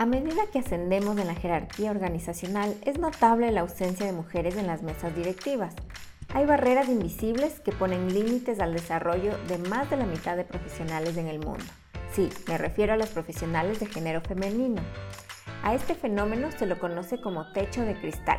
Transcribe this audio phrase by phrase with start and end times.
[0.00, 4.68] A medida que ascendemos en la jerarquía organizacional, es notable la ausencia de mujeres en
[4.68, 5.74] las mesas directivas.
[6.32, 11.16] Hay barreras invisibles que ponen límites al desarrollo de más de la mitad de profesionales
[11.16, 11.64] en el mundo.
[12.12, 14.80] Sí, me refiero a los profesionales de género femenino.
[15.64, 18.38] A este fenómeno se lo conoce como techo de cristal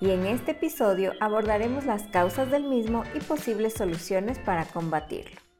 [0.00, 5.51] y en este episodio abordaremos las causas del mismo y posibles soluciones para combatirlo.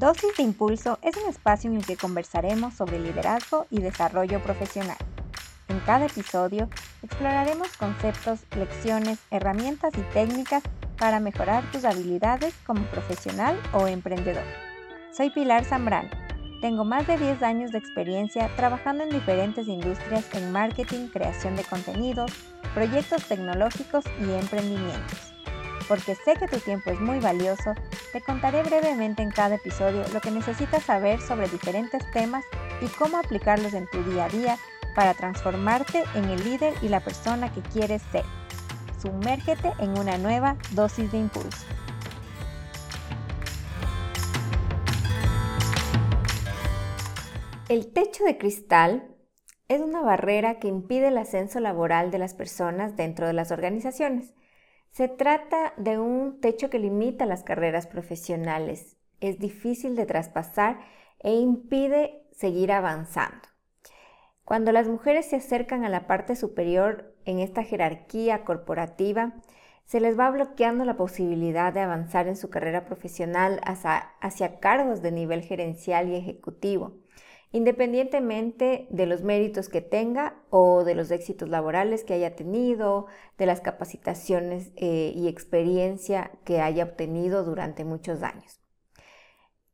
[0.00, 4.96] Dosis de Impulso es un espacio en el que conversaremos sobre liderazgo y desarrollo profesional.
[5.68, 6.70] En cada episodio
[7.02, 10.62] exploraremos conceptos, lecciones, herramientas y técnicas
[10.96, 14.44] para mejorar tus habilidades como profesional o emprendedor.
[15.14, 16.08] Soy Pilar Zambrano.
[16.62, 21.64] Tengo más de 10 años de experiencia trabajando en diferentes industrias en marketing, creación de
[21.64, 22.32] contenidos,
[22.72, 25.30] proyectos tecnológicos y emprendimientos
[25.90, 27.74] porque sé que tu tiempo es muy valioso,
[28.12, 32.44] te contaré brevemente en cada episodio lo que necesitas saber sobre diferentes temas
[32.80, 34.58] y cómo aplicarlos en tu día a día
[34.94, 38.24] para transformarte en el líder y la persona que quieres ser.
[39.00, 41.64] Sumérgete en una nueva dosis de impulso.
[47.68, 49.14] El techo de cristal
[49.68, 54.34] es una barrera que impide el ascenso laboral de las personas dentro de las organizaciones.
[54.90, 60.80] Se trata de un techo que limita las carreras profesionales, es difícil de traspasar
[61.20, 63.48] e impide seguir avanzando.
[64.44, 69.34] Cuando las mujeres se acercan a la parte superior en esta jerarquía corporativa,
[69.84, 75.12] se les va bloqueando la posibilidad de avanzar en su carrera profesional hacia, cargos de
[75.12, 76.96] nivel gerencial y ejecutivo
[77.52, 83.06] independientemente de los méritos que tenga o de los éxitos laborales que haya tenido,
[83.38, 88.60] de las capacitaciones eh, y experiencia que haya obtenido durante muchos años.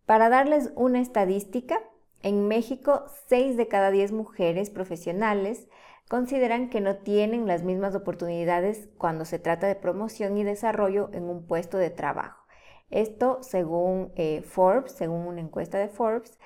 [0.07, 1.81] Para darles una estadística,
[2.23, 5.69] en México 6 de cada 10 mujeres profesionales
[6.09, 11.25] consideran que no tienen las mismas oportunidades cuando se trata de promoción y desarrollo en
[11.25, 12.47] un puesto de trabajo.
[12.91, 16.39] Esto según eh, Forbes, según una encuesta de Forbes,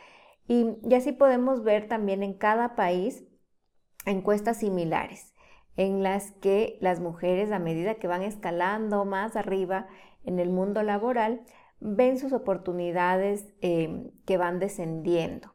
[0.50, 3.24] y, así podemos ver también en cada país
[4.04, 5.32] encuestas similares
[5.76, 9.86] en las que las mujeres a medida que van escalando más arriba
[10.24, 11.42] en el mundo laboral
[11.78, 15.54] ven sus oportunidades em, que van descendiendo.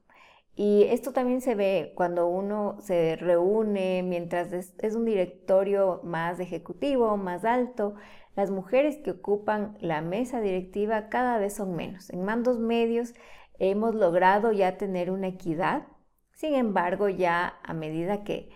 [0.55, 7.17] Y esto también se ve cuando uno se reúne, mientras es, un directorio más ejecutivo,
[7.17, 7.95] más alto,
[8.37, 12.09] las mujeres que ocupan la mesa directiva cada vez son menos.
[12.09, 13.13] En mandos medios
[13.59, 15.87] hemos logrado ya tener una equidad.
[16.33, 18.49] Sin embargo, ya a medida que,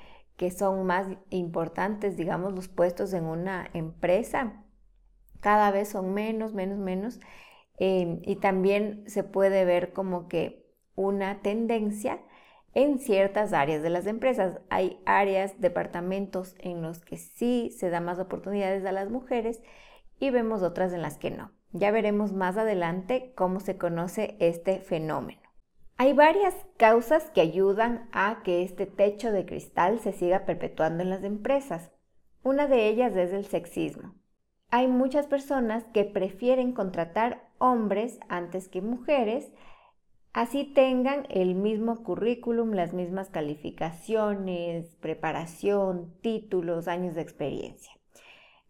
[0.58, 4.64] son más importantes, digamos, los puestos en una empresa,
[5.42, 7.20] cada vez son menos, menos, menos.
[7.78, 10.66] Em, y también se puede ver como que
[10.96, 12.22] una tendencia
[12.74, 14.60] en ciertas áreas de las empresas.
[14.70, 19.62] Hay áreas, departamentos en los que sí se da más oportunidades a las mujeres
[20.20, 21.52] y vemos otras en las que no.
[21.72, 25.41] Ya veremos más adelante cómo se conoce este fenómeno.
[25.97, 31.12] Hay varias causas que ayudan a que este techo de cristal se siga perpetuando en
[31.12, 31.91] las empresas.
[32.41, 34.16] Una de ellas es el sexismo.
[34.72, 39.51] Hay muchas personas que prefieren contratar hombres antes que mujeres,
[40.34, 47.91] así tengan el mismo currículum, las mismas calificaciones, preparación, títulos, años de experiencia.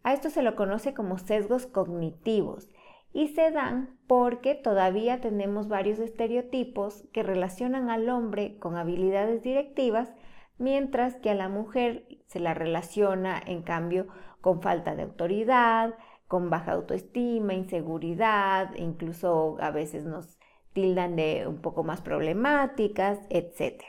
[0.02, 2.68] A esto se lo conoce como sesgos cognitivos
[3.12, 10.12] y se dan porque todavía tenemos varios estereotipos que relacionan al hombre con habilidades directivas,
[10.58, 14.06] mientras que a la mujer se la relaciona en cambio
[14.40, 15.94] con falta de autoridad,
[16.28, 20.38] con baja autoestima, inseguridad, incluso a veces nos
[20.72, 23.82] tildan de un poco más problemáticas, etc.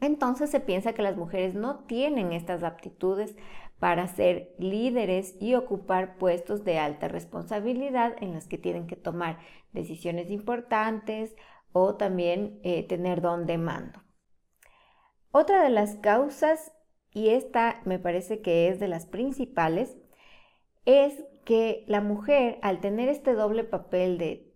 [0.00, 3.36] Entonces se piensa que las mujeres no tienen estas aptitudes
[3.80, 9.38] para ser líderes y ocupar puestos de alta responsabilidad en los que tienen que tomar
[9.72, 11.34] decisiones importantes
[11.72, 14.00] o también eh, tener don de mando.
[15.32, 16.72] Otra de las causas,
[17.12, 19.96] y esta me parece que es de las principales,
[20.84, 24.50] es que la mujer al tener este doble papel de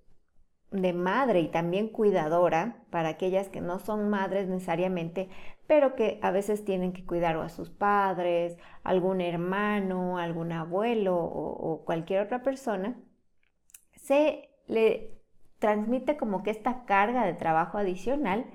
[0.74, 5.28] de madre y también cuidadora para aquellas que no son madres necesariamente,
[5.66, 11.84] pero que a veces tienen que cuidar a sus padres, algún hermano, algún abuelo o,
[11.84, 12.96] cualquier otra persona,
[13.94, 15.20] se le
[15.58, 18.46] transmite como que esta carga de trabajo adicional,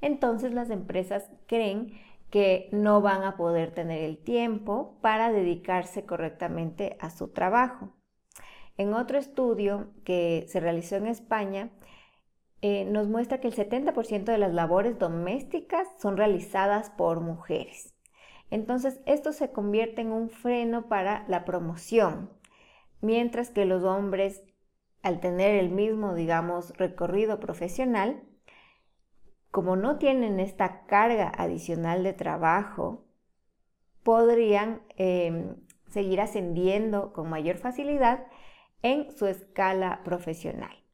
[0.00, 1.92] entonces las empresas creen
[2.30, 7.92] que no van a poder tener el tiempo para dedicarse correctamente a su trabajo.
[8.76, 11.70] En otro estudio que se realizó en España,
[12.68, 17.94] eh, nos muestra que el 70% de las labores domésticas son realizadas por mujeres.
[18.50, 22.28] Entonces, esto se convierte en un freno para la promoción,
[23.00, 24.42] mientras que los hombres,
[25.04, 28.24] al tener el mismo, digamos, recorrido profesional,
[29.52, 33.04] como no tienen esta carga adicional de trabajo,
[34.02, 35.54] podrían em,
[35.86, 38.26] seguir ascendiendo con mayor facilidad
[38.82, 40.85] en su escala profesional.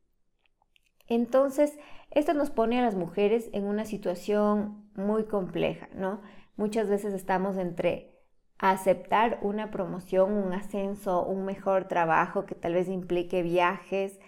[1.15, 1.79] Entonces,
[2.11, 6.23] esto nos pone a las mujeres en una situación muy compleja, ¿no?
[6.57, 8.19] Muchas veces estamos entre
[8.57, 14.21] aceptar una promoción, un ascenso, un mejor trabajo que tal vez implique viajes,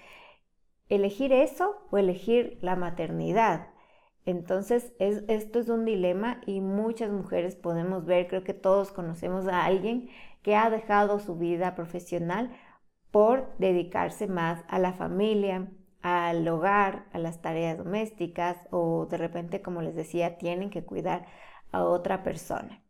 [0.91, 3.69] elegir eso o elegir la maternidad.
[4.27, 9.65] Entonces, esto es un dilema y muchas mujeres podemos ver, creo que todos conocemos a
[9.65, 10.11] alguien
[10.43, 12.55] que ha dejado su vida profesional
[13.11, 15.71] por dedicarse más a la familia,
[16.05, 21.27] al hogar, a las tareas domésticas o de repente, como les decía, tienen que cuidar
[21.73, 22.83] a otra persona.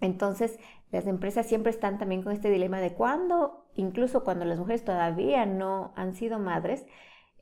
[0.00, 0.58] Entonces,
[0.90, 5.46] las empresas siempre están también con este dilema de cuando, incluso cuando las mujeres todavía
[5.46, 6.84] no han sido madres,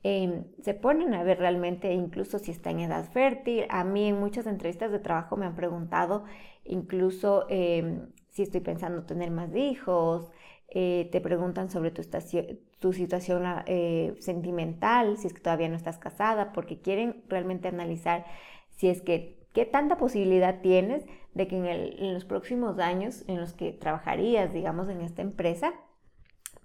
[0.03, 3.65] em, se ponen a ver realmente incluso si está en edad fértil.
[3.69, 6.25] A mí en muchas entrevistas de trabajo me han preguntado
[6.63, 10.29] incluso em, si estoy pensando tener más hijos,
[10.69, 12.01] eh, te preguntan sobre tu,
[12.81, 18.25] tu situación eh, sentimental, si es que todavía no estás casada, porque quieren realmente analizar
[18.75, 21.05] si es que qué tanta posibilidad tienes
[21.35, 25.73] de que en, los próximos años en los que trabajarías, digamos, en esta empresa,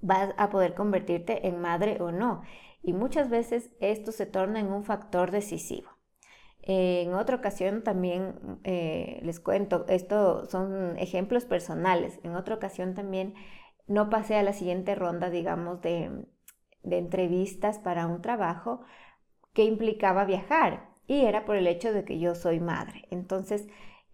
[0.01, 2.43] vas a poder convertirte en madre o no.
[2.83, 5.91] Y muchas veces esto se torna en un factor decisivo.
[6.63, 12.19] en otra ocasión también eh, les cuento, esto son ejemplos personales.
[12.23, 13.35] En otra ocasión también
[13.87, 16.27] no pasé a la siguiente ronda, digamos, de,
[16.83, 18.81] entrevistas para un trabajo
[19.53, 23.05] que implicaba viajar y era por el hecho de que yo soy madre.
[23.11, 23.69] Entonces,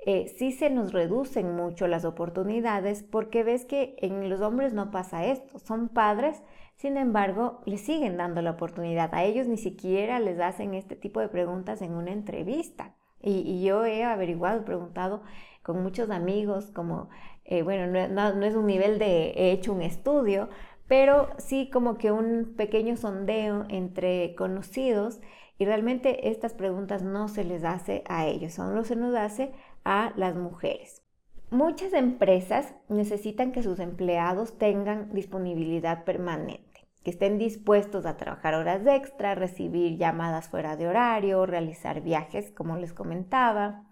[0.07, 4.91] eh, sí se nos reducen mucho las oportunidades porque ves que en los hombres no
[4.91, 6.43] pasa esto, son padres,
[6.77, 9.15] sin embargo, les siguen dando la oportunidad.
[9.15, 12.97] A ellos ni siquiera les hacen este tipo de preguntas en una entrevista.
[13.23, 15.23] Y, yo he averiguado, preguntado
[15.63, 17.09] con muchos amigos, como,
[17.45, 20.49] eh, bueno, no, es un nivel de he hecho un estudio,
[20.87, 25.21] pero sí como que un pequeño sondeo entre conocidos
[25.59, 29.53] y realmente estas preguntas no se les hace a ellos, solo se nos hace
[29.85, 31.03] a las mujeres.
[31.51, 36.73] Muchas empresas necesitan que sus empleados tengan disponibilidad permanente
[37.03, 42.77] que estén dispuestos a trabajar horas extra, recibir llamadas fuera de horario, realizar viajes, como
[42.77, 43.85] les comentaba.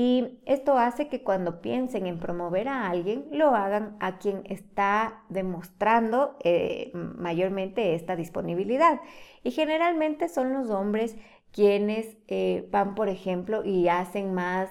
[0.00, 5.24] Y esto hace que cuando piensen en promover a alguien, lo hagan a quien está
[5.28, 9.00] demostrando eh, mayormente esta disponibilidad.
[9.42, 11.16] Y generalmente son los hombres
[11.50, 14.70] quienes eh, van, por ejemplo, y hacen más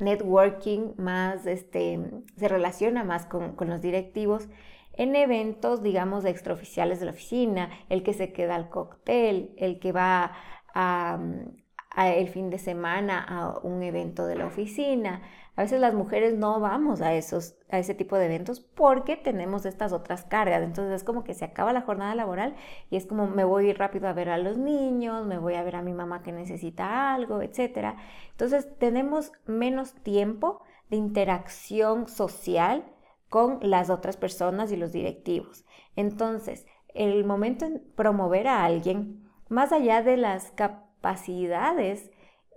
[0.00, 1.98] networking, más, este,
[2.36, 4.50] se relaciona más con, con los directivos
[4.92, 9.92] en eventos, digamos, extraoficiales de la oficina, el que se queda al cóctel, el que
[9.92, 10.32] va
[10.74, 11.18] a,
[11.96, 15.22] el fin de semana a un evento de la oficina.
[15.56, 19.64] A veces las mujeres no vamos a, esos, a ese tipo de eventos porque tenemos
[19.64, 20.62] estas otras cargas.
[20.62, 22.54] Entonces es como que se acaba la jornada laboral
[22.90, 25.76] y es como me voy rápido a ver a los niños, me voy a ver
[25.76, 27.94] a mi mamá que necesita algo, etc.
[28.32, 32.84] Entonces tenemos menos tiempo de interacción social
[33.30, 35.64] con las otras personas y los directivos.
[35.96, 40.85] Entonces, el momento en promover a alguien, más allá de las capacidades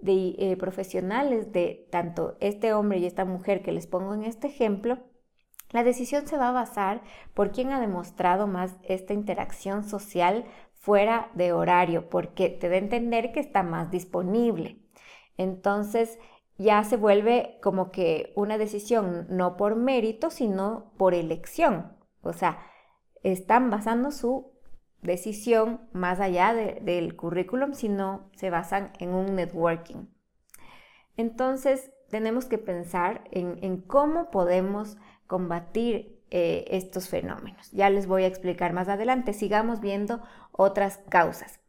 [0.02, 4.48] de, eh, profesionales de tanto este hombre y esta mujer que les pongo en este
[4.48, 5.00] ejemplo,
[5.72, 7.04] la decisión se va a basar
[7.34, 12.80] por quién ha demostrado más esta interacción social fuera de horario, porque te da a
[12.80, 14.80] entender que está más disponible.
[15.38, 16.18] Entonces,
[16.58, 21.96] ya se vuelve como que una decisión no por mérito, sino por elección.
[22.22, 22.60] O sea,
[23.24, 24.52] están basando su
[25.02, 30.08] decisión más allá del currículum, sino se basan en un networking.
[31.18, 37.72] Entonces, tenemos que pensar en, cómo podemos combatir eh, estos fenómenos.
[37.72, 39.34] Ya les voy a explicar más adelante.
[39.34, 41.60] Sigamos viendo otras causas.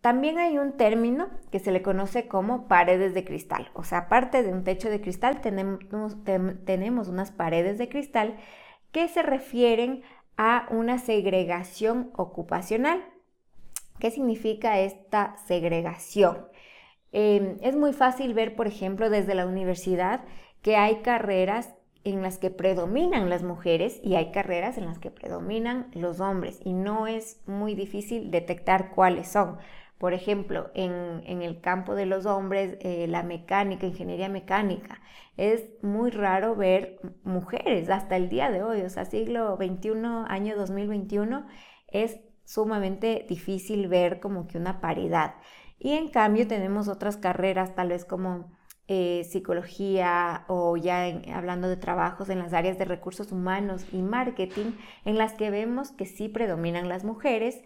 [0.00, 3.70] También hay un término que se le conoce como paredes de cristal.
[3.74, 8.38] O sea, aparte de un techo de cristal, tenemos, unas paredes de cristal
[8.92, 10.19] que se refieren a
[10.70, 13.04] una segregación ocupacional.
[13.98, 16.46] ¿Qué significa esta segregación?
[17.12, 20.24] Em, es muy fácil ver, por ejemplo, desde la universidad
[20.62, 25.10] que hay carreras en las que predominan las mujeres y hay carreras en las que
[25.10, 29.58] predominan los hombres y no es muy difícil detectar cuáles son
[30.00, 35.02] Por ejemplo, en, el campo de los hombres, eh, la mecánica, ingeniería mecánica,
[35.36, 39.90] es muy raro ver mujeres hasta el día de hoy, o sea, siglo XXI,
[40.26, 41.46] año 2021,
[41.88, 45.34] es sumamente difícil ver como que una paridad.
[45.78, 48.50] Y en cambio tenemos otras carreras, tal vez como
[48.88, 54.72] eh, psicología o ya hablando de trabajos en las áreas de recursos humanos y marketing,
[55.04, 57.60] en las que vemos que sí predominan las mujeres,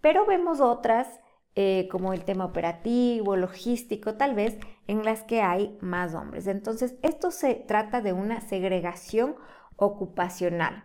[0.00, 1.20] pero vemos otras
[1.56, 6.46] eh, como el tema operativo, logístico, tal vez, en las que hay más hombres.
[6.46, 9.36] Entonces, esto se trata de una segregación
[9.76, 10.84] ocupacional,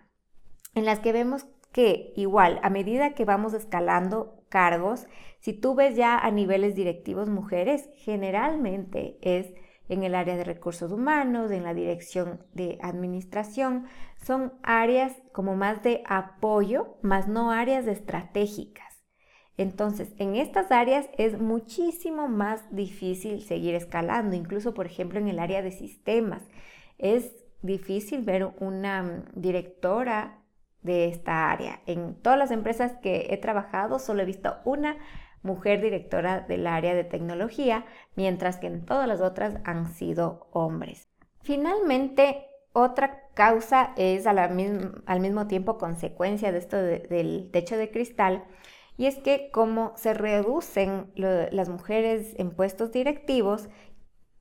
[0.76, 5.08] en las que vemos que igual, a medida que vamos escalando cargos,
[5.40, 9.54] si tú ves ya a niveles directivos mujeres, generalmente es
[9.88, 13.86] en el área de recursos humanos, en la dirección de administración,
[14.24, 18.99] son áreas como más de apoyo, más no áreas estratégicas.
[19.60, 25.38] Entonces, en estas áreas es muchísimo más difícil seguir escalando, incluso por ejemplo en el
[25.38, 26.42] área de sistemas.
[26.98, 30.46] Es difícil ver una mm, directora
[30.82, 31.82] de esta área.
[31.88, 34.96] En todas las empresas que he trabajado solo he visto una
[35.42, 37.84] mujer directora del área de tecnología,
[38.16, 41.10] mientras que en todas las otras han sido hombres.
[41.42, 48.46] Finalmente, otra causa es al mismo tiempo consecuencia de esto del techo de cristal,
[49.00, 53.70] y es que como se reducen las mujeres en puestos directivos,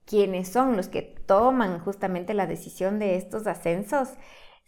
[0.05, 4.15] quienes son los que toman justamente la decisión de estos ascensos,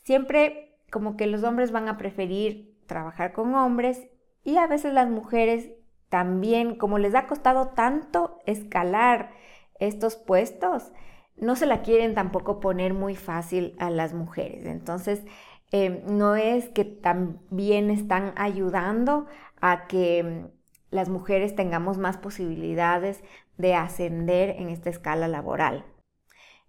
[0.05, 4.07] siempre como que los hombres van a preferir trabajar con hombres
[4.45, 5.73] y a veces las mujeres
[6.09, 9.33] también, como les ha costado tanto escalar
[9.81, 10.93] estos puestos,
[11.37, 14.67] no se la quieren tampoco poner muy fácil a las mujeres.
[14.67, 15.25] Entonces,
[15.73, 19.27] eh, no es que también están ayudando
[19.61, 23.23] a que mm, las mujeres tengamos más posibilidades
[23.57, 25.85] de ascender en esta escala laboral.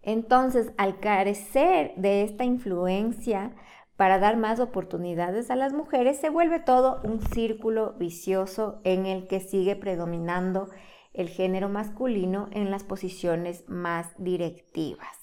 [0.04, 3.56] Entonces, al carecer de esta influencia
[3.96, 9.28] para dar más oportunidades a las mujeres, se vuelve todo un círculo vicioso en el
[9.28, 10.70] que sigue predominando
[11.14, 15.21] el género masculino en las posiciones más directivas.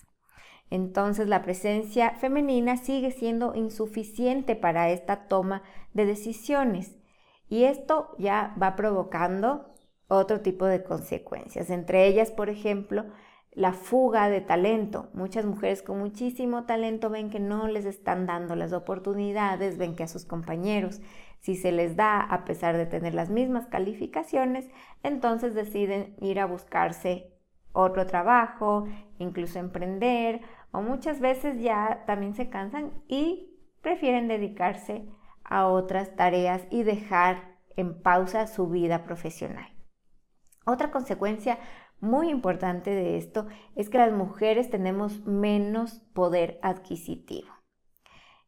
[0.70, 5.62] Entonces la presencia femenina sigue siendo insuficiente para esta toma
[5.94, 6.96] de decisiones
[7.48, 9.74] y esto ya va provocando
[10.08, 13.04] otro tipo de consecuencias, entre ellas, por ejemplo,
[13.52, 15.08] la fuga de talento.
[15.14, 20.04] Muchas mujeres con muchísimo talento ven que no les están dando las oportunidades, ven que
[20.04, 21.00] a sus compañeros
[21.40, 24.68] si se les da a pesar de tener las mismas calificaciones,
[25.02, 27.32] entonces deciden ir a buscarse
[27.72, 28.86] otro trabajo,
[29.18, 30.40] incluso emprender,
[30.72, 35.08] o muchas veces ya también se cansan y prefieren dedicarse
[35.44, 39.68] a otras tareas y dejar en pausa su vida profesional.
[40.66, 41.58] Otra consecuencia
[42.00, 47.48] muy importante de esto es que las mujeres tenemos menos poder adquisitivo.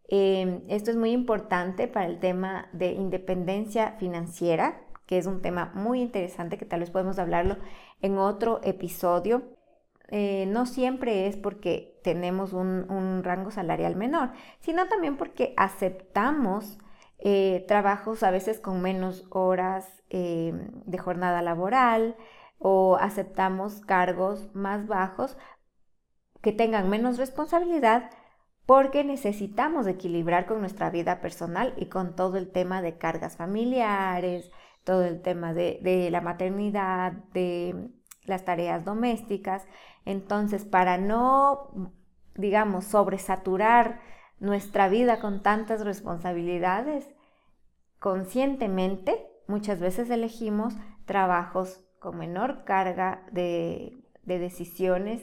[0.08, 5.72] Em, esto es muy importante para el tema de independencia financiera, que es un tema
[5.74, 7.56] muy interesante que tal vez podemos hablarlo
[8.02, 9.42] en otro episodio.
[10.10, 16.78] Eh, no siempre es porque tenemos un rango salarial menor, sino también porque aceptamos
[17.22, 20.54] eh, trabajos a veces con menos horas eh,
[20.86, 22.16] de jornada laboral
[22.58, 25.36] o aceptamos cargos más bajos
[26.40, 28.10] que tengan menos responsabilidad
[28.64, 34.50] porque necesitamos equilibrar con nuestra vida personal y con todo el tema de cargas familiares,
[34.84, 37.90] todo el tema de la maternidad, de
[38.24, 39.66] las tareas domésticas.
[40.04, 41.92] Entonces, para no,
[42.34, 44.00] digamos, sobresaturar
[44.38, 47.08] nuestra vida con tantas responsabilidades,
[47.98, 50.74] conscientemente muchas veces elegimos
[51.04, 55.22] trabajos con menor carga de, decisiones,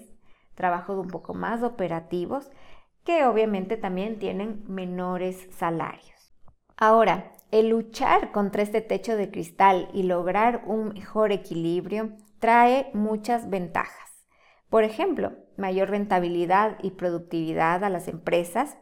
[0.53, 2.51] trabajos un poco más operativos,
[3.03, 6.33] que obviamente también tienen menores salarios.
[6.75, 13.49] Ahora, el luchar contra este techo de cristal y lograr un mejor equilibrio trae muchas
[13.49, 14.25] ventajas.
[14.69, 18.77] Por ejemplo, mayor rentabilidad y productividad a las empresas,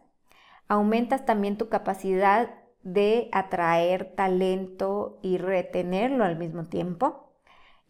[0.68, 2.50] aumentas también tu capacidad
[2.82, 7.34] de atraer talento y retenerlo al mismo tiempo.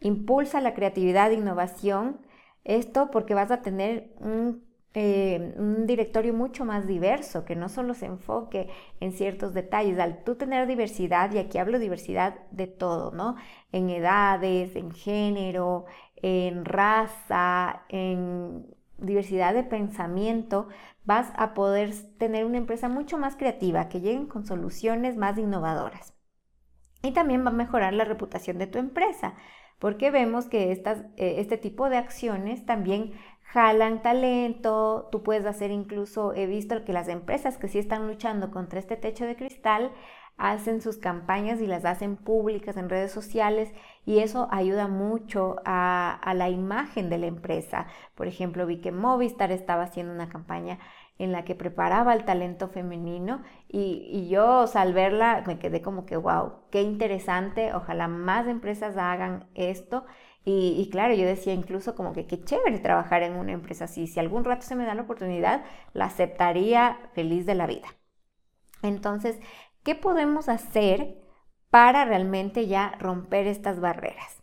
[0.00, 2.20] Impulsa la creatividad e innovación.
[2.64, 4.14] Esto porque vas a tener
[4.94, 8.68] eh, un, directorio mucho más diverso, que no solo se enfoque
[9.00, 9.98] en ciertos detalles.
[9.98, 13.36] Al tú tener diversidad, y aquí hablo diversidad de todo, ¿no?
[13.72, 15.84] En edades, en género,
[16.16, 20.68] en raza, en diversidad de pensamiento,
[21.04, 26.14] vas a poder tener una empresa mucho más creativa, que lleguen con soluciones más innovadoras.
[27.02, 29.34] Y también va a mejorar la reputación de tu empresa,
[29.78, 33.12] porque vemos que estas, eh, este tipo de acciones también
[33.52, 38.50] jalan talento, tú puedes hacer incluso, he visto que las empresas que sí están luchando
[38.50, 39.92] contra este techo de cristal
[40.38, 43.72] hacen sus campañas y las hacen públicas en redes sociales
[44.04, 47.86] y eso ayuda mucho a, la imagen de la empresa.
[48.14, 50.78] Por ejemplo, vi que Movistar estaba haciendo una campaña
[51.18, 56.16] en la que preparaba el talento femenino y, yo al verla me quedé como que,
[56.16, 60.04] wow, qué interesante, ojalá más empresas hagan esto.
[60.48, 64.06] Y, claro, yo decía incluso como que qué chévere trabajar en una empresa así.
[64.06, 67.88] Si algún rato se me da la oportunidad, la aceptaría feliz de la vida.
[68.80, 69.40] Entonces,
[69.86, 71.16] ¿Qué podemos hacer
[71.70, 74.42] para realmente ya romper estas barreras?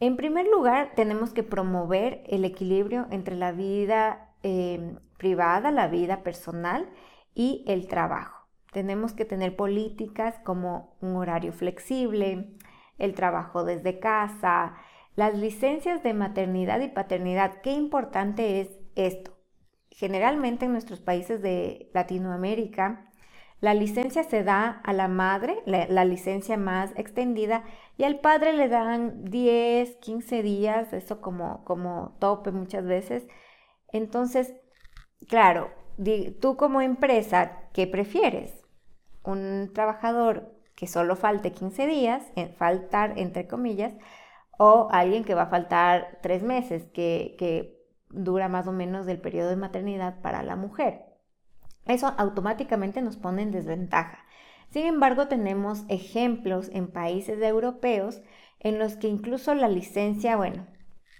[0.00, 6.24] En primer lugar, tenemos que promover el equilibrio entre la vida em, privada, la vida
[6.24, 6.90] personal
[7.32, 8.48] y el trabajo.
[8.72, 12.50] Tenemos que tener políticas como un horario flexible,
[12.98, 14.74] el trabajo desde casa,
[15.20, 17.60] las licencias de maternidad y paternidad.
[17.60, 19.36] Qué importante es esto.
[19.90, 23.12] Generalmente en nuestros países de Latinoamérica,
[23.60, 27.64] la licencia se da a la madre, la, licencia más extendida,
[27.98, 33.26] y al padre le dan 10, 15 días, eso como, como tope muchas veces.
[33.92, 34.54] Entonces,
[35.28, 35.70] claro,
[36.40, 38.54] tú como empresa, ¿qué prefieres?
[39.22, 42.24] ¿Un trabajador que solo falte 15 días,
[42.56, 43.92] faltar entre comillas,
[44.62, 49.18] o alguien que va a faltar tres meses, que, que dura más o menos el
[49.18, 51.06] periodo de maternidad para la mujer?
[51.86, 54.18] Eso automáticamente nos pone en desventaja.
[54.68, 58.20] Sin embargo, tenemos ejemplos en países europeos
[58.58, 60.66] en los que incluso la licencia, bueno,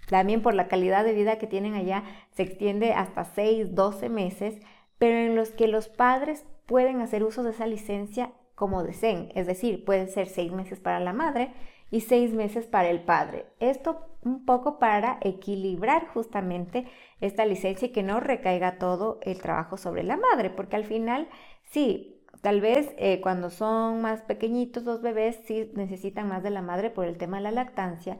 [0.07, 4.59] también por la calidad de vida que tienen allá, se extiende hasta 6, 12 meses,
[4.99, 9.31] pero en los que los padres pueden hacer uso de esa licencia como deseen.
[9.33, 11.55] Es decir, puede ser 6 meses para la madre
[11.91, 13.45] y 6 meses para el padre.
[13.59, 16.87] Esto un poco para equilibrar justamente
[17.19, 21.27] esta licencia y que no recaiga todo el trabajo sobre la madre, porque al final
[21.65, 26.61] sí, tal vez eh, cuando son más pequeñitos los bebés sí necesitan más de la
[26.61, 28.17] madre por el tema de la lactancia,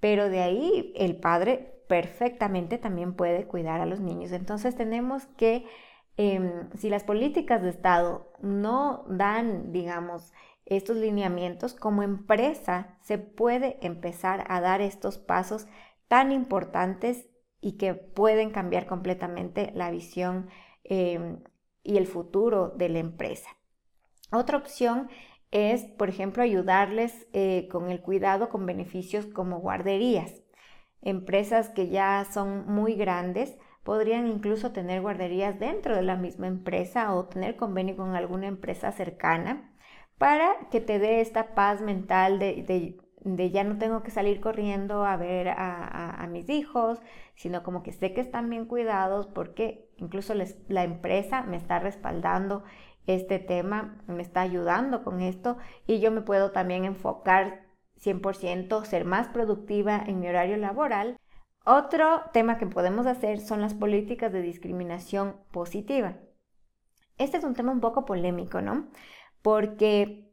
[0.00, 4.32] pero de ahí el padre perfectamente también puede cuidar a los niños.
[4.32, 5.66] Entonces tenemos que,
[6.16, 10.32] em, si las políticas de Estado no dan, digamos,
[10.76, 15.66] estos lineamientos, como empresa se puede empezar a dar estos pasos
[16.08, 17.28] tan importantes
[17.60, 20.48] y que pueden cambiar completamente la visión
[20.84, 21.42] em,
[21.82, 23.50] y el futuro de la empresa.
[24.30, 25.08] Otra opción
[25.50, 30.42] es, por ejemplo, ayudarles eh, con el cuidado con beneficios como guarderías.
[31.02, 37.14] Empresas que ya son muy grandes podrían incluso tener guarderías dentro de la misma empresa
[37.14, 39.71] o tener convenio con alguna empresa cercana
[40.22, 42.62] para que te dé esta paz mental de,
[43.24, 47.02] de ya no tengo que salir corriendo a ver a, mis hijos,
[47.34, 50.34] sino como que sé que están bien cuidados porque incluso
[50.68, 52.62] la empresa me está respaldando
[53.08, 55.56] este tema, me está ayudando con esto
[55.88, 57.66] y yo me puedo también enfocar
[58.00, 61.16] 100%, ser más productiva en mi horario laboral.
[61.64, 66.18] Otro tema que podemos hacer son las políticas de discriminación positiva.
[67.18, 68.86] Este es un tema un poco polémico, ¿no?
[69.42, 70.32] Porque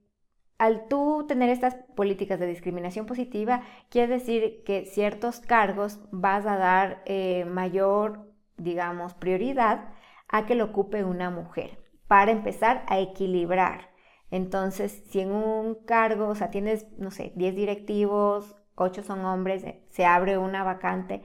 [0.60, 6.58] al tú tener estas políticas de discriminación positiva, quiere decir que ciertos cargos vas a
[6.58, 9.90] dar eh, mayor, digamos, prioridad
[10.28, 13.90] a que lo ocupe una mujer, para empezar a equilibrar.
[14.32, 19.64] Entonces, si en un cargo, o sea, tienes, no sé, 10 directivos, 8 son hombres,
[19.64, 21.24] eh, se abre una vacante,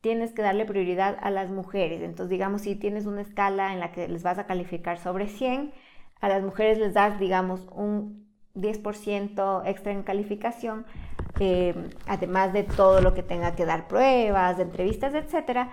[0.00, 2.02] tienes que darle prioridad a las mujeres.
[2.02, 5.72] Entonces, digamos, si tienes una escala en la que les vas a calificar sobre 100,
[6.20, 8.24] a las mujeres les das, digamos, un
[8.54, 10.86] 10% extra en calificación,
[11.40, 11.74] eh,
[12.06, 15.72] además de todo lo que tenga que dar pruebas, entrevistas, etcétera,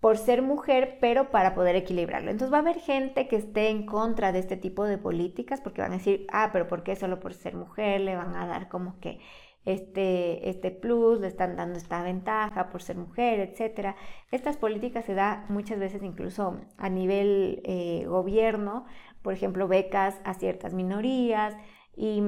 [0.00, 2.30] por ser mujer, pero para poder equilibrarlo.
[2.30, 5.82] Entonces va a haber gente que esté en contra de este tipo de políticas porque
[5.82, 8.68] van a decir, ah, pero ¿por qué solo por ser mujer le van a dar
[8.68, 9.18] como que
[9.66, 13.96] este, este plus, le están dando esta ventaja por ser mujer, etcétera?
[14.30, 18.86] Estas políticas se da muchas veces incluso a nivel eh, gobierno,
[19.22, 21.56] por ejemplo, becas a ciertas minorías,
[21.96, 22.22] y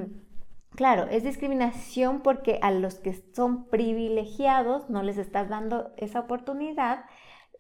[0.75, 7.05] claro, es discriminación porque a los que son privilegiados no les estás dando esa oportunidad,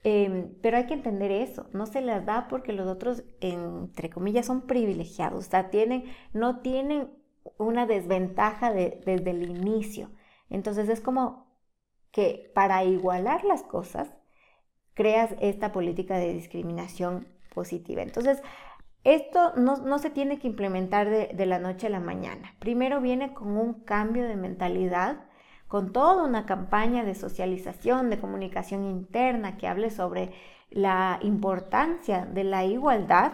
[0.02, 4.46] em, pero hay que entender eso, no se les da porque los otros, entre comillas,
[4.46, 7.17] son privilegiados, o sea, tienen, no tienen
[7.56, 10.10] una desventaja desde el inicio.
[10.50, 11.46] Entonces es como
[12.10, 14.08] que para igualar las cosas,
[14.94, 18.02] creas esta política de discriminación positiva.
[18.02, 18.42] Entonces,
[19.04, 22.54] Esto no, se tiene que implementar de, la noche a la mañana.
[22.58, 25.24] Primero viene con un cambio de mentalidad,
[25.68, 30.32] con toda una campaña de socialización, de comunicación interna que hable sobre
[30.70, 33.32] la importancia de la igualdad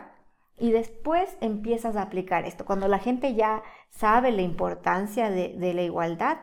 [0.58, 2.64] y después empiezas a aplicar esto.
[2.64, 6.38] Cuando la gente ya sabe la importancia de, la igualdad,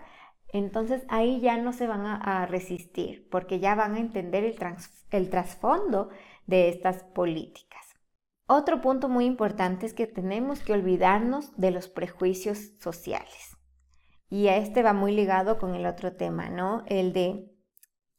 [0.53, 4.43] entonces ahí ya no se van a, resistir porque ya van a entender
[5.11, 6.09] el trasfondo
[6.45, 7.71] de estas políticas.
[8.47, 13.57] Otro punto muy importante es que tenemos que olvidarnos de los prejuicios sociales.
[14.29, 16.83] Y a este va muy ligado con el otro tema, ¿no?
[16.87, 17.49] El de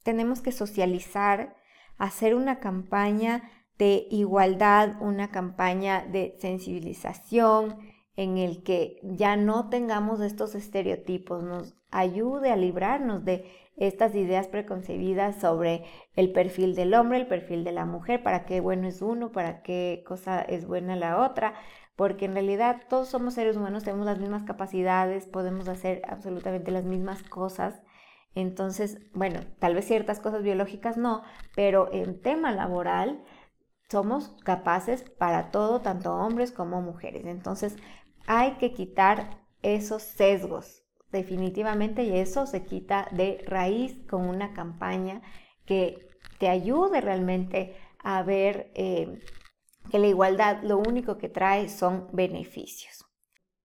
[0.03, 1.55] tenemos que socializar,
[1.99, 3.51] hacer una campaña
[3.83, 7.81] de igualdad, una campaña de sensibilización
[8.15, 13.45] en el que ya no tengamos estos estereotipos, nos ayude a librarnos de
[13.77, 15.83] estas ideas preconcebidas sobre
[16.15, 19.63] el perfil del hombre, el perfil de la mujer, para qué bueno es uno, para
[19.63, 21.55] qué cosa es buena la otra,
[21.97, 26.85] porque en realidad todos somos seres humanos, tenemos las mismas capacidades, podemos hacer absolutamente las
[26.85, 27.83] mismas cosas.
[28.37, 31.25] Entonces, bueno, tal vez ciertas cosas biológicas no,
[31.57, 33.25] pero en tema laboral
[33.93, 37.27] somos capaces para todo, tanto hombres como mujeres.
[37.27, 37.77] Entonces,
[38.27, 45.21] hay que quitar esos sesgos definitivamente y eso se quita de raíz con una campaña
[45.67, 49.21] que te ayude realmente a ver eh,
[49.91, 53.05] que la igualdad lo único que trae son beneficios.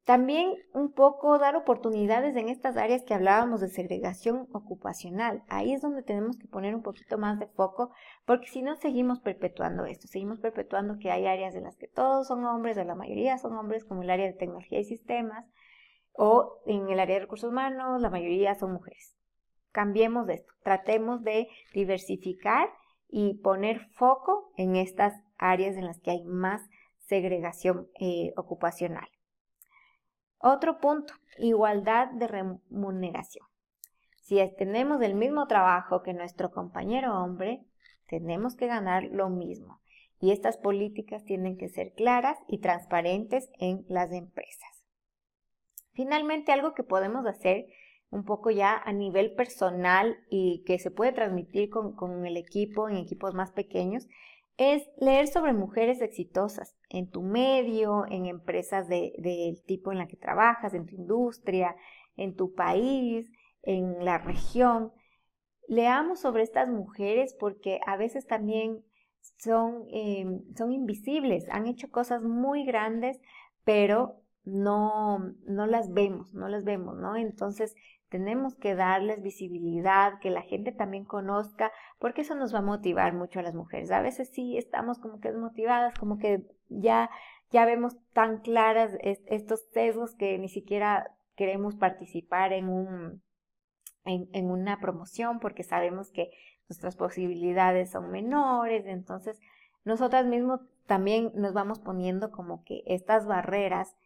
[0.08, 5.44] También un poco dar oportunidades en estas áreas que hablábamos de segregación ocupacional.
[5.50, 7.92] Ahí es donde tenemos que poner un poquito más de foco,
[8.26, 12.26] porque si no seguimos perpetuando esto, seguimos perpetuando que hay áreas en las que todos
[12.26, 15.46] son hombres, o la mayoría son hombres, como el área de tecnología y sistemas,
[16.14, 19.14] o en el área de recursos humanos la mayoría son mujeres.
[19.74, 22.70] Cambiemos de esto, tratemos de diversificar
[23.10, 26.62] y poner foco en estas áreas en las que hay más
[27.08, 29.10] segregación eh, ocupacional.
[30.40, 33.46] Otro punto, igualdad de remuneración.
[34.22, 37.66] Si tenemos el mismo trabajo que nuestro compañero hombre,
[38.08, 39.82] tenemos que ganar lo mismo.
[40.20, 44.84] Y estas políticas tienen que ser claras y transparentes en las empresas.
[45.94, 47.68] Finalmente, algo que podemos hacer
[48.10, 52.98] un poco ya a nivel personal y que se puede transmitir con, el equipo, en
[52.98, 54.08] equipos más pequeños,
[54.58, 60.18] es leer sobre mujeres exitosas en tu medio, en empresas del tipo en la que
[60.18, 61.76] trabajas, en tu industria,
[62.16, 64.92] en tu país, en la región.
[65.68, 68.84] Leamos sobre estas mujeres porque a veces también
[69.38, 73.20] son, em, son invisibles, han hecho cosas muy grandes,
[73.64, 77.18] pero no, no las vemos, no las vemos, ¿no?
[77.18, 77.76] Entonces
[78.10, 83.14] tenemos que darles visibilidad, que la gente también conozca, porque eso nos va a motivar
[83.14, 83.92] mucho a las mujeres.
[83.92, 87.10] A veces sí estamos como que desmotivadas, como que ya,
[87.52, 93.22] ya vemos tan claras estos sesgos que ni siquiera queremos participar en un,
[94.06, 96.32] en, en una promoción porque sabemos que
[96.70, 99.40] nuestras posibilidades son menores, entonces
[99.84, 103.98] nosotras mismos también nos vamos poniendo como que estas barreras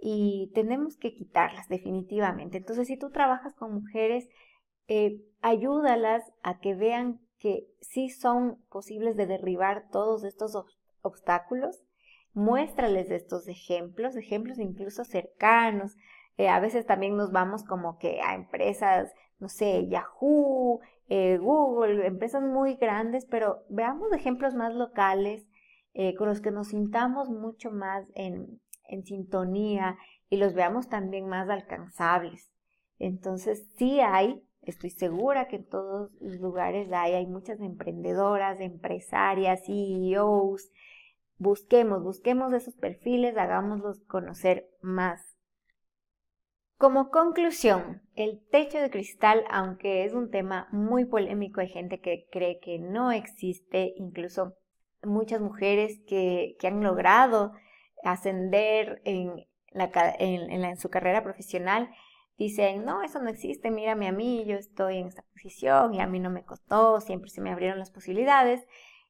[0.00, 2.58] y tenemos que quitarlas definitivamente.
[2.58, 4.28] Entonces, si tú trabajas con mujeres,
[4.88, 10.56] eh, ayúdalas a que vean que sí son posibles de derribar todos estos
[11.02, 11.82] obstáculos.
[12.32, 15.96] Muéstrales estos ejemplos, ejemplos incluso cercanos.
[16.38, 22.06] Eh, a veces también nos vamos como que a empresas, no sé, Yahoo, eh, Google,
[22.06, 25.46] empresas muy grandes, pero veamos ejemplos más locales
[26.16, 28.60] con los que nos sintamos mucho más en,
[28.90, 29.96] en sintonía
[30.28, 32.50] y los veamos también más alcanzables.
[32.98, 39.62] Entonces, sí hay, estoy segura que en todos los lugares hay, hay muchas emprendedoras, empresarias,
[39.64, 40.70] CEOs.
[41.38, 45.30] Busquemos, busquemos esos perfiles, hagámoslos conocer más.
[46.76, 52.26] Como conclusión, el techo de cristal, aunque es un tema muy polémico, hay gente que
[52.30, 54.54] cree que no existe, incluso
[55.02, 57.52] muchas mujeres que, que han logrado
[58.04, 61.90] ascender en, la, en, su carrera profesional,
[62.38, 66.06] dicen, no, eso no existe, mírame a mí, yo estoy en esta posición y a
[66.06, 68.66] mí no me costó, siempre se me abrieron las posibilidades.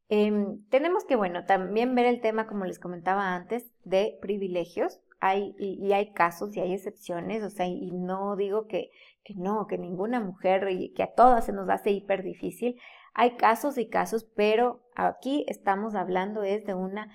[0.09, 5.01] Em, tenemos que, bueno, también ver el tema, como les comentaba antes, de privilegios.
[5.21, 8.91] Hay, y, hay casos y hay excepciones, o sea, y no digo que,
[9.23, 12.81] que no, que ninguna mujer, y que a todas se nos hace hiper difícil.
[13.15, 17.09] Hay casos y casos, pero aquí estamos hablando es de una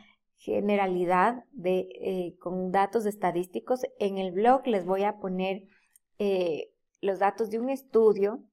[0.45, 3.81] generalidad de, eh, con datos estadísticos.
[3.99, 5.63] En el blog les voy a poner
[6.19, 8.43] eh, los datos de un estudio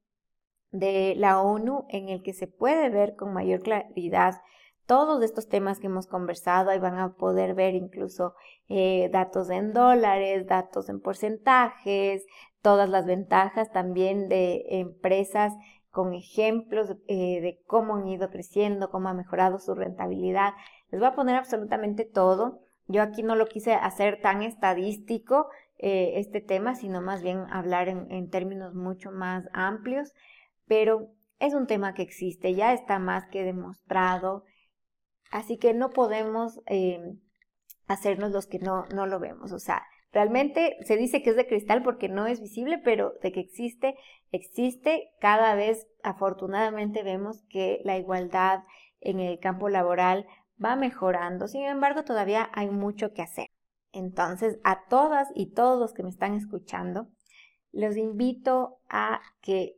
[0.71, 4.41] de la ONU en el que se puede ver con mayor claridad
[4.87, 6.71] todos estos temas que hemos conversado.
[6.71, 8.35] Ahí van a poder ver incluso
[8.69, 12.25] eh, datos en dólares, datos en porcentajes,
[12.63, 15.53] todas las ventajas también de empresas
[15.91, 20.55] con ejemplos de cómo han ido creciendo, cómo ha mejorado su rentabilidad.
[20.93, 22.61] Les voy a poner absolutamente todo.
[22.87, 27.89] Yo aquí no lo quise hacer tan estadístico eh, este tema, sino más bien hablar
[27.89, 30.13] en, términos mucho más amplios,
[30.67, 31.09] pero
[31.41, 34.45] es un tema que existe, ya está más que demostrado,
[35.33, 37.17] así que no podemos eh,
[37.89, 39.51] hacernos los que no, no lo vemos.
[39.51, 43.33] O sea, Realmente se dice que es de cristal porque no es visible, pero de
[43.33, 43.97] que existe,
[44.31, 45.11] existe.
[45.21, 48.61] Cada vez, afortunadamente, vemos que la igualdad
[49.01, 50.27] en el campo laboral
[50.63, 51.49] va mejorando.
[51.49, 53.49] Sin embargo, todavía hay mucho que hacer.
[53.93, 57.09] Entonces, a todas y todos los que me están escuchando,
[57.73, 59.77] los invito a que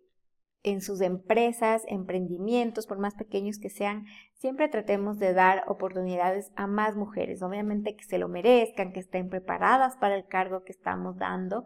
[0.65, 6.67] en sus empresas, emprendimientos, por más pequeños que sean, siempre tratemos de dar oportunidades a
[6.67, 7.43] más mujeres.
[7.43, 11.65] Obviamente que se lo merezcan, que estén preparadas para el cargo que estamos dando,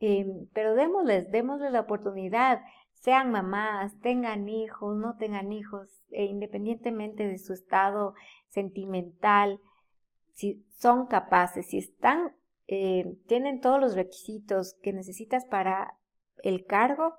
[0.00, 2.60] em, pero démosles, démosles la oportunidad.
[3.04, 8.14] Sean mamás, tengan hijos, no tengan hijos, e independientemente de su estado
[8.48, 9.60] sentimental,
[10.32, 12.34] si son capaces, si están,
[12.66, 15.98] eh, tienen todos los requisitos que necesitas para
[16.42, 17.14] el cargo,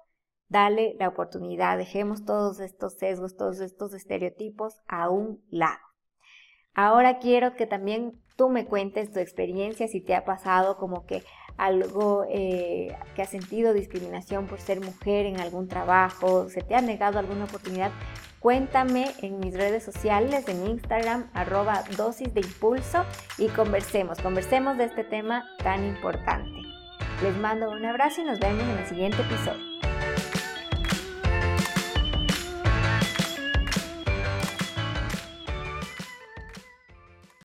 [0.48, 5.80] Dale la oportunidad, dejemos todos estos sesgos, todos estos estereotipos a un lado.
[6.76, 11.24] Ahora quiero que también tú me cuentes tu experiencia, si te ha pasado como que
[11.58, 16.82] algo eh, que has sentido discriminación por ser mujer en algún trabajo, se te ha
[16.82, 17.92] negado alguna oportunidad,
[18.40, 23.04] cuéntame en mis redes sociales, en Instagram, arroba dosis de impulso
[23.38, 26.62] y conversemos, conversemos de este tema tan importante.
[27.24, 29.75] Les mando un abrazo y nos vemos en el siguiente episodio.